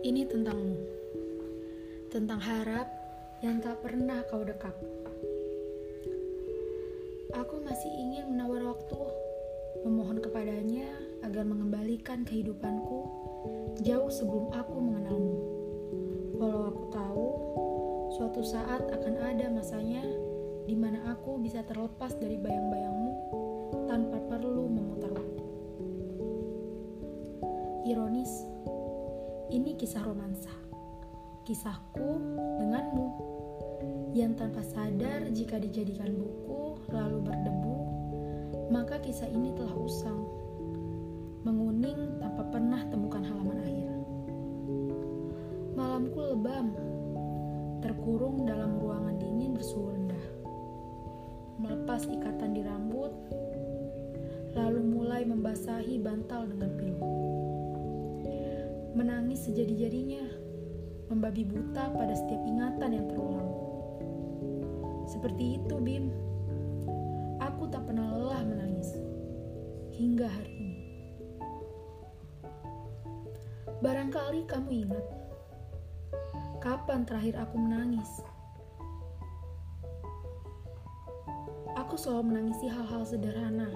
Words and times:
Ini 0.00 0.24
tentangmu, 0.24 0.80
tentang 2.08 2.40
harap 2.40 2.88
yang 3.44 3.60
tak 3.60 3.84
pernah 3.84 4.24
kau 4.32 4.40
dekap. 4.40 4.72
Aku 7.36 7.60
masih 7.60 7.92
ingin 7.92 8.32
menawar 8.32 8.64
waktu, 8.72 8.96
memohon 9.84 10.24
kepadanya 10.24 10.88
agar 11.20 11.44
mengembalikan 11.44 12.24
kehidupanku 12.24 13.12
jauh 13.84 14.08
sebelum 14.08 14.48
aku 14.56 14.76
mengenalmu. 14.80 15.36
Walau 16.40 16.62
aku 16.72 16.84
tahu, 16.88 17.28
suatu 18.16 18.40
saat 18.40 18.80
akan 18.88 19.14
ada 19.20 19.52
masanya 19.52 20.00
di 20.64 20.72
mana 20.80 21.12
aku 21.12 21.36
bisa 21.44 21.60
terlepas 21.68 22.16
dari 22.16 22.40
bayang-bayangmu 22.40 23.12
tanpa 23.84 24.16
perlu 24.32 24.64
memutar 24.64 24.89
ini 29.60 29.76
kisah 29.76 30.00
romansa. 30.00 30.48
Kisahku 31.44 32.16
denganmu 32.56 33.06
yang 34.16 34.32
tanpa 34.32 34.64
sadar 34.64 35.28
jika 35.36 35.60
dijadikan 35.60 36.16
buku 36.16 36.80
lalu 36.88 37.28
berdebu, 37.28 37.76
maka 38.72 38.96
kisah 39.04 39.28
ini 39.28 39.52
telah 39.52 39.76
usang, 39.76 40.24
menguning 41.44 42.16
tanpa 42.24 42.48
pernah 42.48 42.88
temukan 42.88 43.20
halaman 43.20 43.60
akhir. 43.60 43.92
Malamku 45.76 46.20
lebam, 46.24 46.72
terkurung 47.84 48.48
dalam 48.48 48.80
ruangan 48.80 49.20
dingin 49.20 49.52
bersuhu 49.52 49.92
rendah. 49.92 50.24
Melepas 51.60 52.08
ikatan 52.08 52.56
di 52.56 52.64
rambut, 52.64 53.12
lalu 54.56 54.80
mulai 54.88 55.28
membasahi 55.28 56.00
bantal 56.00 56.48
dengan 56.48 56.72
pilu 56.80 57.19
menangis 58.94 59.46
sejadi-jadinya, 59.46 60.26
membabi 61.10 61.46
buta 61.46 61.90
pada 61.94 62.14
setiap 62.14 62.42
ingatan 62.42 62.90
yang 62.94 63.06
terulang. 63.06 63.50
Seperti 65.06 65.58
itu, 65.58 65.74
Bim. 65.78 66.10
Aku 67.40 67.66
tak 67.70 67.86
pernah 67.88 68.14
lelah 68.14 68.42
menangis 68.46 68.94
hingga 69.96 70.28
hari 70.28 70.52
ini. 70.54 70.78
Barangkali 73.80 74.44
kamu 74.44 74.70
ingat 74.86 75.06
kapan 76.60 77.08
terakhir 77.08 77.40
aku 77.40 77.56
menangis. 77.56 78.10
Aku 81.80 81.96
selalu 81.96 82.28
menangisi 82.28 82.68
hal-hal 82.68 83.02
sederhana, 83.08 83.72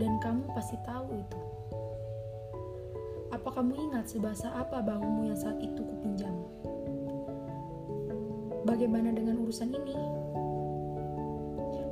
dan 0.00 0.16
kamu 0.24 0.48
pasti 0.56 0.80
tahu 0.82 1.12
itu. 1.12 1.57
Apa 3.28 3.48
kamu 3.60 3.76
ingat 3.88 4.08
sebahasa 4.08 4.48
apa 4.56 4.80
bahumu 4.80 5.28
yang 5.28 5.36
saat 5.36 5.60
itu 5.60 5.84
kupinjam? 5.84 6.32
Bagaimana 8.64 9.12
dengan 9.12 9.40
urusan 9.44 9.68
ini? 9.72 9.96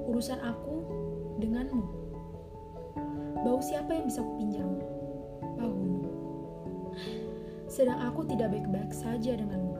Urusan 0.09 0.41
aku 0.41 0.77
denganmu. 1.41 1.85
Bau 3.45 3.61
siapa 3.61 3.93
yang 3.93 4.09
bisa 4.09 4.25
kupinjam? 4.25 4.81
Bahumu. 5.61 6.09
Sedang 7.69 8.01
aku 8.01 8.25
tidak 8.25 8.57
baik-baik 8.57 8.93
saja 8.97 9.37
denganmu. 9.37 9.77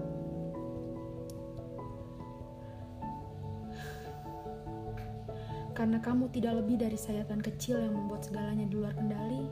Karena 5.77 6.01
kamu 6.01 6.33
tidak 6.33 6.65
lebih 6.65 6.81
dari 6.81 6.97
sayatan 6.97 7.45
kecil 7.45 7.77
yang 7.77 7.93
membuat 7.93 8.25
segalanya 8.25 8.65
di 8.65 8.81
luar 8.81 8.97
kendali, 8.97 9.45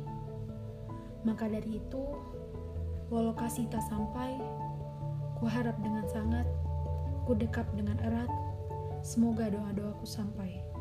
maka 1.24 1.48
dari 1.48 1.80
itu, 1.80 2.04
walau 3.08 3.32
kasih 3.32 3.64
tak 3.72 3.84
sampai, 3.88 4.36
ku 5.40 5.48
harap 5.48 5.76
dengan 5.80 6.04
sangat, 6.08 6.46
ku 7.24 7.32
dekap 7.32 7.68
dengan 7.72 7.96
erat, 8.04 8.28
semoga 9.00 9.48
doa-doaku 9.48 10.04
sampai. 10.04 10.73